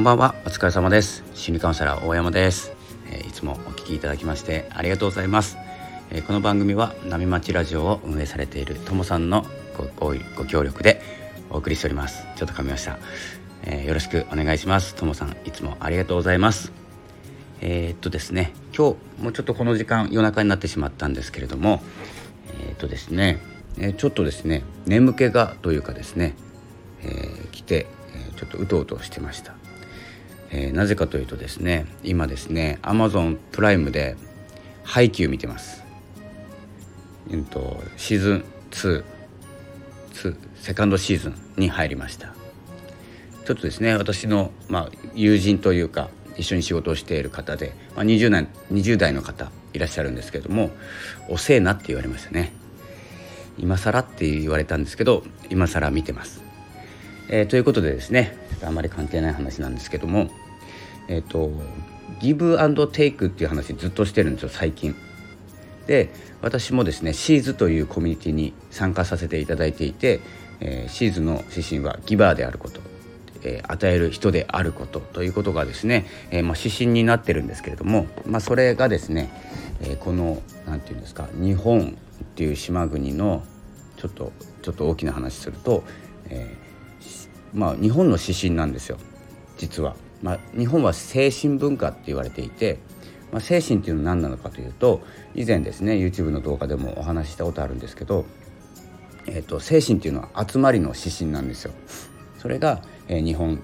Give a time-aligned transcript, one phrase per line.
[0.00, 0.34] こんばんは。
[0.46, 1.22] お疲れ様です。
[1.34, 2.72] 心理カウンセラー大山です、
[3.12, 5.58] えー、いつもお聞きいただきましてありがとうございます、
[6.08, 9.44] えー、この番組は波町ラジオを運営されているともさんの
[9.98, 11.02] ごご協力で
[11.50, 12.24] お送りしております。
[12.34, 12.98] ちょっと噛みました、
[13.64, 14.94] えー、よろしくお願いします。
[14.94, 16.72] ともさんいつもありがとうございます。
[17.60, 21.82] えー、っとですね今日もうちょっとこの時間夜中になってしまったんですけれども
[22.58, 23.38] えー、っとですね、
[23.78, 26.36] えちょっとですね眠気がというかですね、
[27.02, 29.52] えー、来て、えちょっとうとうとしてました、
[30.50, 34.16] えなぜかというとですね今ですね Amazon プライムで
[34.84, 35.84] ハイキュー見てます、
[37.30, 39.04] えー、とシーズン2
[40.56, 42.34] セカンドシーズンに入りました。
[43.46, 50.70] ちょっとですね私の、まあ、友人というか一緒に仕事をしている方で、まあ、20, 代20代の方いらっしゃるんですけども
[51.28, 52.52] 「遅えな」って言われましたね。
[53.58, 56.42] 今更って言われたんですけど今更見てます、
[57.32, 60.30] えー、ということでですねあまり関係ない話なんですけども
[61.08, 61.50] えっ、ー、と
[62.20, 64.94] ギブアンドテイクっていう話ずっとしてるんですよ最近。
[65.86, 66.10] で
[66.42, 70.20] 私もですねシーズというコミュニティに参加させていただいていて、
[70.60, 72.80] えー、シーズの指針はギバーであること
[73.42, 79.30] えー、与える人であることということがですね、えー、まあ、指針になってるんですけれども、まあ、それがですね、
[79.80, 83.42] えー、この何て言うんですか日本っていう島国の
[83.96, 85.84] ちょっとちょっと大きな話すると、
[86.28, 86.54] え
[87.52, 88.98] まあ、日本の指針なんですよ
[89.58, 89.96] 実は。
[90.22, 92.78] まあ、日本は精神文化って言われていて、
[93.32, 95.00] まあ、精神っていうのは何なのかというと
[95.34, 98.26] 以前ですね YouTube の動画でもお話ししたことあるんですけど、
[99.26, 101.72] えーと精神っていうのは集まりの指針なんですよ。
[102.38, 103.62] それが、え日本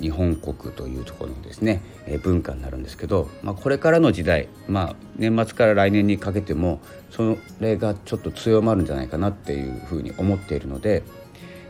[0.00, 11.02] 日本国というところのですね、え文化になるんですけど、まあ、これからの時代、まあ、年末から来年にかけてもそれがちょっと強まるんじゃないかなっていうふうに思っているので、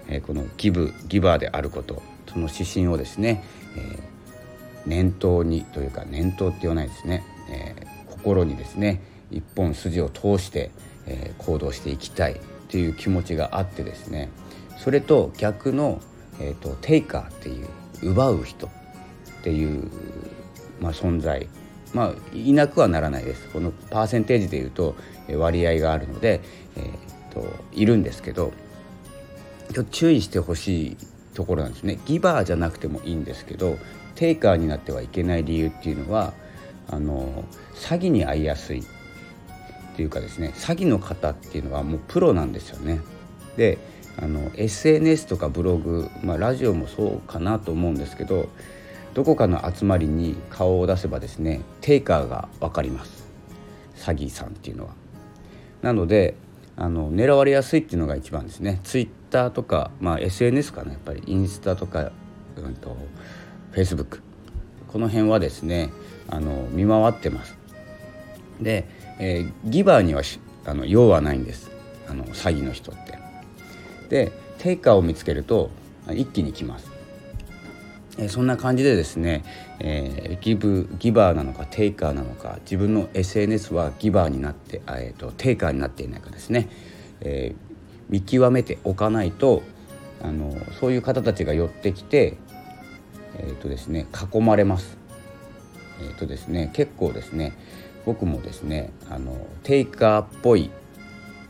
[0.08, 3.44] えこのギブギバーであることその指針をですね、
[3.76, 3.98] え
[4.86, 10.70] 念頭にというか念頭って言わないですね、え心にですね一本筋を通して、
[11.06, 12.36] え行動していきたいっ
[12.68, 14.30] ていう気持ちがあってですね
[14.78, 16.00] それと逆の
[16.40, 17.68] えーと、テイカーっていう
[18.02, 18.70] 奪う人っ
[19.42, 19.90] ていう、
[20.80, 21.48] まあ、存在
[21.94, 23.48] まあいなくはならないです。
[23.48, 24.94] このパーセンテージでいうと
[25.36, 26.42] 割合があるので、
[26.76, 28.52] えーと、いるんですけど
[29.90, 30.96] 注意してほしい
[31.34, 33.78] ところなんですねギバーじゃなくてもいいんですけど
[34.14, 36.32] テイカーになってはいけない理由っていうのは
[36.88, 38.84] あの詐欺に遭いやすいっ
[39.96, 43.00] ていうかですね詐欺の方っていうのはもうプロなんですよね。
[43.56, 43.78] で
[44.16, 48.48] あの SNS とかブログ、まあ、ラジオもそうかなと思うんですけど
[49.14, 53.28] どこかの集まりに顔を出せばですねテイカーが分かります
[53.96, 54.94] 詐欺さんっていうのは。
[55.82, 56.34] なので
[56.76, 62.10] あの狙われやすいっていうのが一番ですねツイッターとか、まあ、SNS かなやっぱりインスタとか、
[62.56, 62.96] うんと、
[63.72, 64.22] フェイスブック
[64.88, 65.90] この辺はですね
[66.28, 67.56] あの見回ってます。
[68.60, 68.86] で、
[69.18, 70.22] えー、ギバーには
[70.64, 71.70] あの用はないんです
[72.08, 73.18] あの詐欺の人って。
[74.08, 75.70] でテイカーを見つけると
[76.10, 76.90] 一気に来ます。
[78.18, 79.44] えそんな感じでですね、
[79.78, 86.68] えー、ギブギバーなのかテイカーなのか自分の SNS はギバーになって、えーと、テイカーになっていないかですね、
[87.20, 87.67] えー、
[88.08, 89.62] 見極めておかないと
[90.22, 92.36] あのそういう方たちが寄ってきて、
[93.38, 94.96] えーとですね、囲まれます。
[96.00, 97.52] えーとですね、結構ですね
[98.04, 100.70] 僕もですねあのテイカーっぽい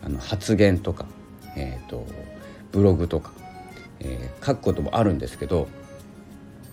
[0.03, 1.07] あの発言とか、
[1.57, 2.07] えーと
[2.73, 3.33] ブログとか、
[4.01, 5.69] えー、書くこともあるんですけど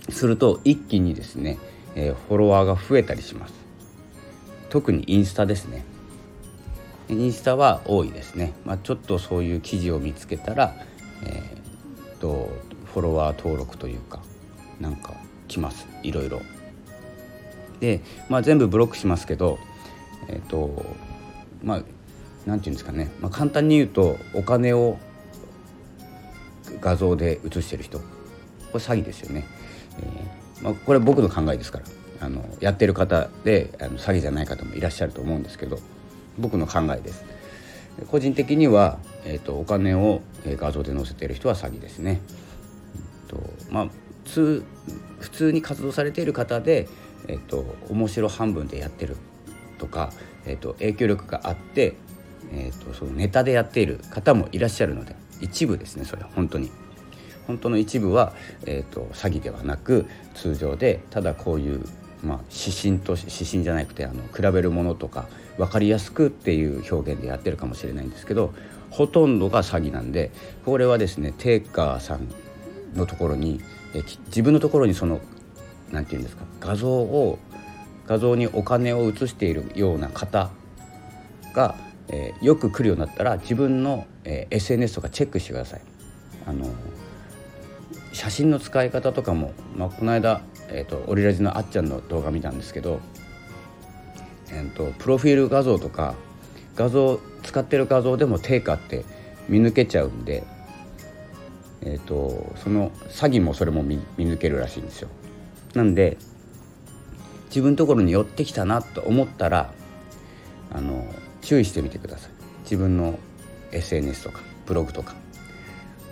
[0.10, 1.58] すると一気にですね、
[1.96, 3.54] えー、フォロワーが増えたりします
[4.70, 5.84] 特にインスタですね
[7.10, 10.76] インスタは多いですね、まあ、ちょっとそういう記事を見つけたら、
[11.24, 12.50] えー、と
[12.94, 14.22] フォロワー登録というか
[14.80, 15.14] なんか
[15.48, 15.88] 来ます。
[16.02, 16.42] いろいろ。
[17.80, 19.60] で、まあ、全部ブロックしますけど
[20.28, 20.86] えっ、ー、と
[21.64, 21.84] まあ
[22.46, 24.98] なんていうんですかね、まあ、簡単に言うとお金を
[26.82, 28.00] 画像で写してる人。
[28.00, 29.46] これ詐欺ですよね、
[30.00, 31.86] えー、まあ、これ僕の考えですから。
[32.22, 35.80] あのやってる方であの詐欺じゃない方もいらっしゃると思うんですけど。
[36.38, 37.24] 僕の考えです。
[38.08, 42.20] 個人的には、えーと、お金を画像で載せている人は詐欺ですね、
[43.26, 43.88] えーとまあ、
[44.26, 46.88] 普通に活動されている方で、
[47.28, 49.16] えーと、面白半分でやってる
[49.78, 50.12] とか、
[50.46, 51.96] えーと、影響力があって、
[52.52, 56.30] えー、とそのネタでやっている方もいらっしゃるので一部ですねそれは。
[56.36, 56.72] 本当に。
[57.48, 58.34] 本当の一部は、
[58.66, 61.86] えーと、詐欺ではなく通常でただこういう、
[62.24, 65.28] まあ、指針と指針じゃなくてあの比べるものとか
[65.58, 68.54] 分かりやすくっていう表現でやってるかもしれないんですけど
[68.90, 70.32] ほとんどが詐欺なんで
[70.66, 72.28] これはですねテイカーさん
[72.96, 73.62] のところに
[73.94, 75.22] え自分のところにその
[75.92, 77.40] 何て言うんですか画像を
[78.08, 80.52] 画像にお金を移しているような方
[81.54, 81.76] が、
[82.08, 85.82] えー、よく来るようになったら自分の、えー、SNS とかチェックしてください。
[86.46, 86.70] あの
[88.14, 93.00] 写真の使い方とかも、まあ、この間、えーと、オリラジのあっちゃんの動画見たんですけど、
[94.50, 96.16] えーと、プロフィール画像とか
[96.76, 99.06] 画像使ってる画像でも定価って
[99.48, 100.44] 見抜けちゃうんで、
[101.82, 105.10] えーと、その詐欺もそれも見見抜けるらしいんですよ。
[105.74, 106.18] なんで
[107.48, 109.74] 自分のところに寄ってきたなと思ったら
[110.74, 111.06] あの
[111.42, 112.32] 注意してみてください
[112.64, 113.20] 自分の
[113.72, 115.16] SNS とかブログとか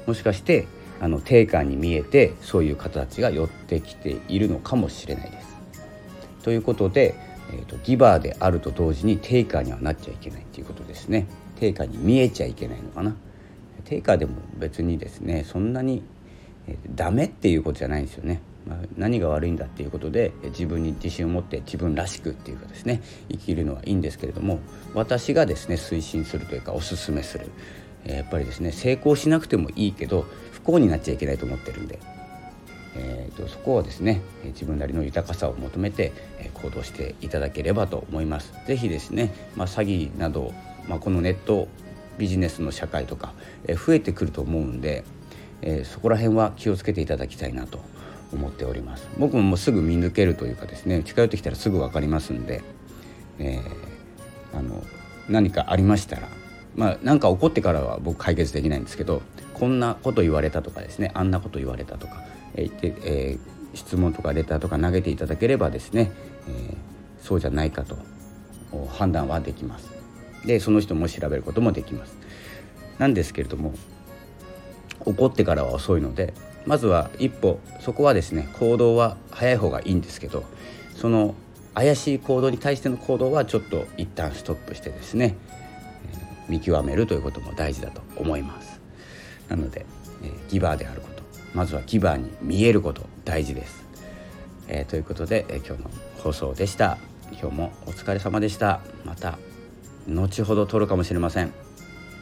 [0.05, 0.67] もしかして
[1.03, 5.57] あの定価に見えてそういう方たちが寄ってきているのかもしれないです。
[6.43, 7.13] ということで、
[7.51, 11.27] えーと、ギバーであると同時に定価にはなっちゃいけないということですね。
[11.59, 13.13] 定価に見えちゃいけないのかな。
[13.83, 16.03] 定価でも別にですねそんなに、
[16.69, 18.41] えー、ダメっていうことじゃないんですよね。
[18.65, 24.59] まあ、何が悪いんだっていうことで自分に自信を持って自分らしくっていうかですね生きるのはいいんですけれども
[24.93, 27.51] 私がですね推進するというかおすすめする
[28.05, 30.25] やっぱりですね成功しなくてもいいけど
[30.63, 31.99] 幸になっちゃいけないと思ってるんで、
[32.95, 36.11] えーと、そこはですね自分なりの豊かさを求めて
[36.53, 38.53] 行動していただければと思います。
[38.65, 40.53] ぜひですね、まあ、詐欺など、
[40.87, 41.67] まあ、このネット
[42.17, 43.33] ビジネスの社会とか
[43.65, 45.03] え増えてくると思うんで、
[45.61, 47.79] えー、そこら辺は気をつけていただきたいなと
[48.31, 52.63] 思っております僕ももうすぐ見抜けるというかですね近寄ってきたらすぐ分かりますんで、
[53.39, 54.83] えー、あの
[55.29, 56.27] 何かありましたら
[56.75, 59.21] まあ何か起こってからは僕解決できないんですけど
[59.53, 62.23] こんなこと言われたとかですねあんなこと言われたとか、
[62.55, 66.11] えーえー、質問とかレターとか投げていただければですね、
[66.47, 66.75] えー、
[67.21, 67.97] そうじゃないかと
[68.89, 69.91] 判断はできます。
[70.45, 72.17] でその人も調べることもできます。
[72.97, 73.73] なんですけれども
[75.05, 76.33] 怒ってからは遅いので
[76.65, 80.43] まずは一歩そこはですね行動は早い方がいいんですけど
[80.95, 81.35] その
[81.73, 85.35] 怪しい行動に対しての行動はちょっと一旦ストップしてですね
[86.49, 88.81] 見極めるということも大事だと思います。
[89.49, 89.85] なので、
[90.23, 91.23] えー、ギバーであること
[91.53, 93.85] まずはギバーに見えること大事です、
[94.67, 95.91] えー、ということで、えー、今日の
[96.23, 96.97] 放送でした。
[97.31, 98.81] 今日もお疲れ様でした。
[99.05, 99.37] また
[100.07, 101.51] 後ほど撮るかもしれません。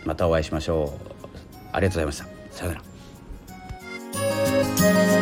[0.06, 0.90] またお会いしましょう。
[1.72, 2.56] ありがとうございました。
[2.56, 2.82] さような
[5.16, 5.21] ら。